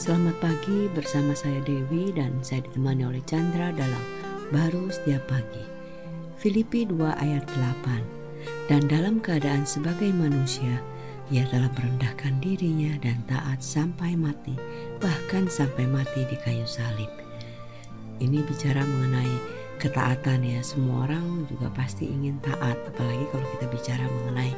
Selamat 0.00 0.32
pagi 0.40 0.88
bersama 0.96 1.36
saya 1.36 1.60
Dewi 1.60 2.08
dan 2.16 2.40
saya 2.40 2.64
ditemani 2.64 3.04
oleh 3.04 3.20
Chandra 3.28 3.68
dalam 3.68 4.00
Baru 4.48 4.88
Setiap 4.88 5.28
Pagi. 5.28 5.60
Filipi 6.40 6.88
2 6.88 7.20
ayat 7.20 7.44
8. 7.84 8.72
Dan 8.72 8.88
dalam 8.88 9.20
keadaan 9.20 9.68
sebagai 9.68 10.08
manusia, 10.16 10.80
ia 11.28 11.44
telah 11.52 11.68
merendahkan 11.76 12.32
dirinya 12.40 12.96
dan 13.04 13.20
taat 13.28 13.60
sampai 13.60 14.16
mati, 14.16 14.56
bahkan 15.04 15.44
sampai 15.52 15.84
mati 15.84 16.24
di 16.32 16.36
kayu 16.48 16.64
salib. 16.64 17.12
Ini 18.24 18.40
bicara 18.48 18.80
mengenai 18.80 19.36
ketaatan 19.84 20.40
ya. 20.48 20.64
Semua 20.64 21.12
orang 21.12 21.44
juga 21.44 21.68
pasti 21.76 22.08
ingin 22.08 22.40
taat, 22.40 22.80
apalagi 22.88 23.28
kalau 23.36 23.44
kita 23.52 23.68
bicara 23.68 24.08
mengenai 24.08 24.52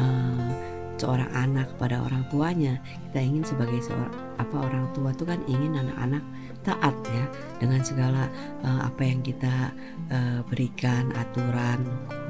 uh, 0.00 0.79
seorang 1.00 1.32
anak 1.32 1.72
kepada 1.76 2.04
orang 2.04 2.28
tuanya. 2.28 2.76
Kita 3.08 3.24
ingin 3.24 3.44
sebagai 3.48 3.80
seorang 3.80 4.12
apa 4.36 4.56
orang 4.60 4.84
tua 4.92 5.16
tuh 5.16 5.24
kan 5.24 5.40
ingin 5.48 5.80
anak-anak 5.80 6.20
taat 6.60 6.92
ya 7.08 7.24
dengan 7.56 7.80
segala 7.80 8.28
uh, 8.60 8.84
apa 8.84 9.00
yang 9.00 9.24
kita 9.24 9.72
uh, 10.12 10.44
berikan 10.52 11.08
aturan 11.16 11.80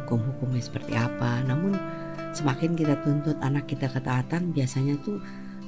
hukum-hukumnya 0.07 0.63
seperti 0.63 0.95
apa. 0.95 1.43
Namun 1.51 1.75
semakin 2.31 2.79
kita 2.79 2.95
tuntut 3.03 3.35
anak 3.43 3.67
kita 3.67 3.91
ketaatan 3.91 4.55
biasanya 4.55 4.95
tuh 5.03 5.19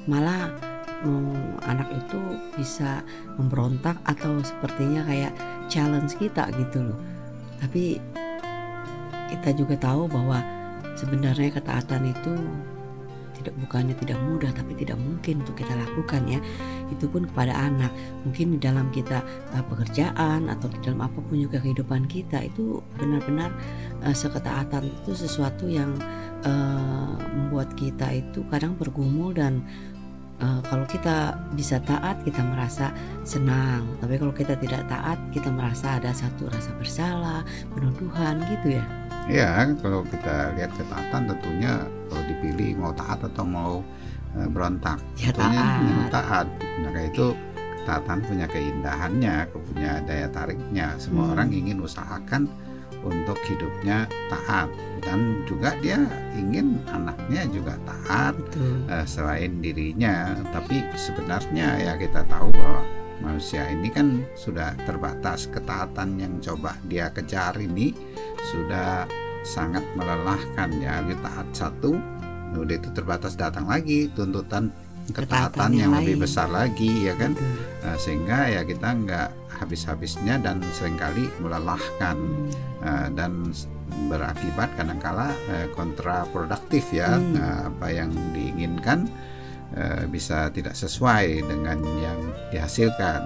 malah 0.06 0.50
um, 1.02 1.58
anak 1.66 1.90
itu 1.94 2.20
bisa 2.54 3.02
memberontak 3.38 3.98
atau 4.06 4.38
sepertinya 4.42 5.02
kayak 5.06 5.34
challenge 5.66 6.14
kita 6.18 6.46
gitu 6.54 6.90
loh. 6.90 6.98
Tapi 7.58 7.98
kita 9.30 9.50
juga 9.56 9.74
tahu 9.78 10.06
bahwa 10.10 10.42
sebenarnya 10.98 11.56
ketaatan 11.56 12.12
itu 12.12 12.34
tidak 13.42 13.58
bukannya 13.66 13.94
tidak 13.98 14.18
mudah 14.22 14.50
tapi 14.54 14.72
tidak 14.78 14.96
mungkin 15.02 15.42
untuk 15.42 15.58
kita 15.58 15.74
lakukan 15.74 16.22
ya. 16.30 16.40
Itu 16.94 17.10
pun 17.10 17.26
kepada 17.26 17.52
anak. 17.52 17.90
Mungkin 18.22 18.56
di 18.56 18.58
dalam 18.62 18.88
kita 18.94 19.20
uh, 19.52 19.64
pekerjaan 19.66 20.46
atau 20.46 20.70
di 20.70 20.78
dalam 20.80 21.02
apa 21.02 21.18
pun 21.18 21.36
juga 21.36 21.58
kehidupan 21.58 22.06
kita 22.06 22.46
itu 22.46 22.78
benar-benar 22.96 23.50
uh, 24.06 24.14
seketaatan 24.14 24.86
itu 24.86 25.12
sesuatu 25.18 25.66
yang 25.66 25.92
uh, 26.46 27.18
membuat 27.34 27.74
kita 27.74 28.14
itu 28.14 28.46
kadang 28.48 28.78
bergumul 28.78 29.34
dan 29.34 29.66
Uh, 30.42 30.58
kalau 30.66 30.82
kita 30.90 31.38
bisa 31.54 31.78
taat 31.86 32.18
kita 32.26 32.42
merasa 32.42 32.90
senang. 33.22 33.86
Tapi 34.02 34.18
kalau 34.18 34.34
kita 34.34 34.58
tidak 34.58 34.82
taat 34.90 35.14
kita 35.30 35.46
merasa 35.54 36.02
ada 36.02 36.10
satu 36.10 36.50
rasa 36.50 36.74
bersalah 36.82 37.46
penuduhan 37.70 38.42
gitu 38.50 38.74
ya. 38.74 38.84
Ya, 39.30 39.62
kalau 39.78 40.02
kita 40.02 40.50
lihat 40.58 40.74
ketaatan 40.74 41.30
tentunya 41.30 41.86
mau 42.82 42.90
taat 42.90 43.22
atau 43.22 43.46
mau 43.46 43.74
uh, 44.34 44.48
berontak. 44.50 44.98
Ya, 45.14 45.30
taat. 45.30 46.10
taat. 46.10 46.46
Maka 46.82 47.00
itu 47.06 47.26
ketaatan 47.82 48.18
punya 48.26 48.46
keindahannya, 48.50 49.36
punya 49.54 50.02
daya 50.02 50.26
tariknya. 50.30 50.98
Semua 50.98 51.30
hmm. 51.30 51.32
orang 51.38 51.48
ingin 51.54 51.78
usahakan 51.78 52.50
untuk 53.02 53.34
hidupnya 53.50 54.06
taat 54.30 54.70
dan 55.02 55.42
juga 55.50 55.74
dia 55.82 55.98
ingin 56.38 56.78
anaknya 56.94 57.50
juga 57.50 57.74
taat 57.82 58.34
uh, 58.90 59.06
selain 59.06 59.58
dirinya. 59.58 60.38
Tapi 60.54 60.82
sebenarnya 60.94 61.82
ya 61.82 61.92
kita 61.98 62.22
tahu 62.30 62.54
bahwa 62.54 62.82
manusia 63.22 63.66
ini 63.70 63.90
kan 63.90 64.26
sudah 64.34 64.74
terbatas 64.86 65.46
ketaatan 65.50 66.18
yang 66.18 66.34
coba 66.42 66.74
dia 66.90 67.10
kejar 67.14 67.54
ini 67.58 67.94
sudah 68.50 69.06
sangat 69.42 69.82
melelahkan 69.98 70.70
ya 70.78 71.02
taat 71.22 71.46
satu 71.54 71.98
udah 72.56 72.74
itu 72.76 72.88
terbatas 72.92 73.34
datang 73.34 73.68
lagi 73.68 74.12
tuntutan 74.12 74.70
ketaatan 75.10 75.74
yang, 75.74 75.90
yang 75.90 75.92
lebih 75.98 76.22
besar 76.22 76.46
lagi 76.46 77.10
ya 77.10 77.14
kan? 77.18 77.34
Uh, 77.82 77.98
sehingga 77.98 78.46
ya 78.46 78.62
kita 78.62 78.88
nggak 78.94 79.28
habis-habisnya 79.62 80.38
dan 80.42 80.62
sering 80.74 80.94
kali 80.98 81.26
melelahkan 81.42 82.16
uh, 82.82 83.08
dan 83.14 83.50
berakibat 84.08 84.70
kadangkala 84.78 85.34
uh, 85.50 85.66
kontraproduktif 85.74 86.86
ya. 86.94 87.18
Hmm. 87.18 87.34
uh, 87.34 87.60
apa 87.74 87.86
yang 87.90 88.10
diinginkan 88.32 89.10
uh, 89.74 90.06
bisa 90.06 90.48
tidak 90.54 90.78
sesuai 90.78 91.46
dengan 91.46 91.78
yang 91.98 92.20
dihasilkan 92.54 93.20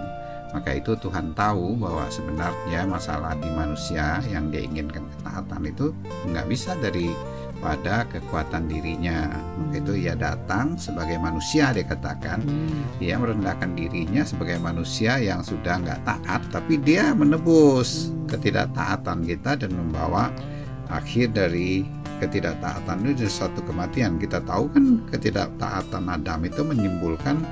maka 0.54 0.70
itu 0.78 0.94
Tuhan 0.98 1.34
tahu 1.34 1.78
bahwa 1.78 2.06
sebenarnya 2.06 2.86
masalah 2.86 3.34
di 3.38 3.50
manusia 3.50 4.22
yang 4.30 4.50
dia 4.50 4.62
inginkan 4.62 5.02
ketaatan 5.18 5.62
itu 5.66 5.90
nggak 6.30 6.46
bisa 6.46 6.78
dari 6.78 7.10
pada 7.58 8.04
kekuatan 8.12 8.68
dirinya. 8.68 9.32
Maka 9.58 9.80
itu 9.80 10.06
ia 10.06 10.14
datang 10.14 10.76
sebagai 10.76 11.16
manusia 11.18 11.72
dia 11.72 11.86
katakan. 11.86 12.44
Hmm. 12.44 12.84
ia 13.02 13.16
merendahkan 13.16 13.76
dirinya 13.76 14.22
sebagai 14.24 14.60
manusia 14.60 15.18
yang 15.20 15.40
sudah 15.44 15.80
nggak 15.80 16.00
taat 16.04 16.42
tapi 16.52 16.80
dia 16.80 17.12
menebus 17.12 18.12
ketidaktaatan 18.28 19.24
kita 19.24 19.56
dan 19.60 19.72
membawa 19.72 20.32
akhir 20.88 21.34
dari 21.34 21.86
ketidaktaatan 22.22 23.12
itu 23.12 23.28
suatu 23.28 23.60
kematian. 23.64 24.16
Kita 24.16 24.40
tahu 24.44 24.72
kan 24.72 24.84
ketidaktaatan 25.12 26.04
Adam 26.08 26.40
itu 26.48 26.62
menimbulkan 26.64 27.44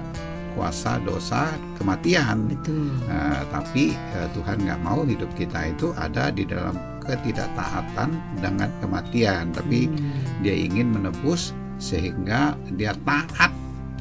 kuasa 0.54 1.02
dosa 1.02 1.50
kematian. 1.76 2.48
Betul. 2.48 2.94
Nah, 3.10 3.42
tapi 3.50 3.92
uh, 4.16 4.28
Tuhan 4.32 4.62
nggak 4.64 4.80
mau 4.82 5.02
hidup 5.02 5.30
kita 5.34 5.74
itu 5.74 5.90
ada 5.98 6.30
di 6.30 6.46
dalam 6.46 6.78
ketidaktaatan 7.04 8.16
dengan 8.40 8.72
kematian, 8.80 9.52
tapi 9.52 9.86
hmm. 9.90 10.40
Dia 10.40 10.56
ingin 10.56 10.92
menebus 10.92 11.52
sehingga 11.76 12.56
dia 12.80 12.96
taat 13.04 13.52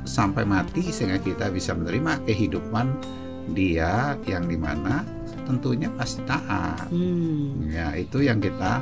sampai 0.04 0.44
mati 0.44 0.92
sehingga 0.92 1.20
kita 1.20 1.52
bisa 1.52 1.76
menerima 1.76 2.24
kehidupan 2.28 2.92
Dia 3.52 4.16
yang 4.24 4.48
di 4.48 4.56
mana 4.56 5.04
tentunya 5.44 5.92
pasti 6.00 6.24
taat. 6.24 6.88
Hmm. 6.88 7.68
Ya 7.68 7.92
itu 8.00 8.24
yang 8.24 8.40
kita 8.40 8.80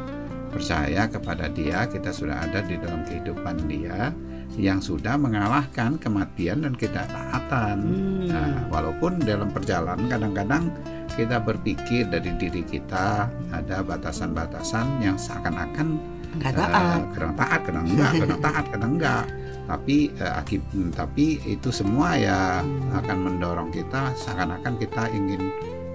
percaya 0.54 1.10
kepada 1.10 1.50
Dia, 1.50 1.90
kita 1.90 2.14
sudah 2.14 2.46
ada 2.46 2.62
di 2.62 2.78
dalam 2.78 3.02
kehidupan 3.08 3.66
Dia 3.66 4.14
yang 4.60 4.84
sudah 4.84 5.16
mengalahkan 5.16 5.96
kematian 5.96 6.66
dan 6.68 6.74
ketidaktaatan. 6.76 7.78
Hmm. 7.80 8.28
Nah, 8.28 8.56
walaupun 8.68 9.24
dalam 9.24 9.52
perjalanan 9.52 10.08
kadang-kadang 10.12 10.72
kita 11.16 11.40
berpikir 11.44 12.08
dari 12.08 12.32
diri 12.40 12.64
kita 12.64 13.28
ada 13.52 13.84
batasan-batasan 13.84 15.04
yang 15.04 15.16
seakan-akan 15.20 16.00
uh, 16.40 16.52
taat, 16.52 17.02
kadang 17.16 17.34
taat, 17.36 17.62
kadang 17.68 17.86
enggak, 17.88 18.12
kadang 18.20 18.42
taat, 18.48 18.66
kadang 18.72 18.92
enggak. 19.00 19.26
Tapi 19.72 19.98
uh, 20.20 20.40
akib, 20.44 20.62
tapi 20.92 21.40
itu 21.48 21.70
semua 21.72 22.20
ya 22.20 22.60
hmm. 22.60 23.00
akan 23.04 23.18
mendorong 23.32 23.70
kita 23.72 24.12
seakan-akan 24.20 24.76
kita 24.80 25.08
ingin 25.16 25.52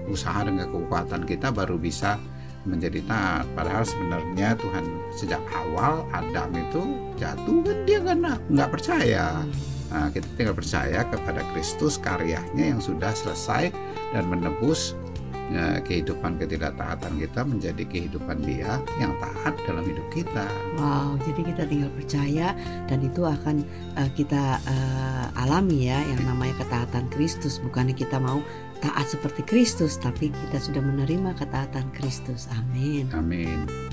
usaha 0.07 0.39
dengan 0.41 0.71
kekuatan 0.71 1.27
kita 1.27 1.51
baru 1.51 1.75
bisa 1.75 2.15
menjadi 2.67 2.99
taat. 3.07 3.47
Padahal 3.55 3.87
sebenarnya 3.87 4.59
Tuhan 4.59 4.85
sejak 5.15 5.41
awal 5.55 6.03
Adam 6.11 6.51
itu 6.53 6.83
jatuh 7.15 7.63
kan 7.63 7.77
dia 7.87 7.99
kan 8.03 8.17
nggak 8.51 8.69
percaya. 8.69 9.41
Nah, 9.87 10.11
kita 10.11 10.27
tinggal 10.35 10.51
percaya 10.51 11.07
kepada 11.07 11.39
Kristus 11.55 11.95
karyanya 11.95 12.75
yang 12.75 12.83
sudah 12.83 13.15
selesai 13.15 13.71
dan 14.11 14.23
menebus 14.27 14.99
ya, 15.47 15.79
kehidupan 15.79 16.35
ketidaktaatan 16.35 17.15
kita 17.15 17.47
menjadi 17.47 17.83
kehidupan 17.87 18.43
dia 18.43 18.83
yang 18.99 19.15
taat 19.23 19.55
dalam 19.63 19.87
hidup 19.87 19.96
kita. 20.17 20.47
Wow, 20.81 21.21
jadi 21.21 21.41
kita 21.53 21.63
tinggal 21.69 21.91
percaya 21.93 22.57
dan 22.89 22.99
itu 23.05 23.21
akan 23.21 23.61
uh, 23.97 24.09
kita 24.17 24.57
uh, 24.65 25.25
alami 25.45 25.89
ya 25.89 26.01
yang 26.01 26.21
namanya 26.25 26.57
ketaatan 26.65 27.05
Kristus. 27.13 27.61
Bukannya 27.61 27.93
kita 27.93 28.17
mau 28.17 28.41
taat 28.81 29.09
seperti 29.09 29.45
Kristus, 29.45 29.97
tapi 29.97 30.33
kita 30.33 30.57
sudah 30.57 30.81
menerima 30.81 31.37
ketaatan 31.37 31.85
Kristus. 31.93 32.49
Amin. 32.53 33.09
Amin. 33.13 33.86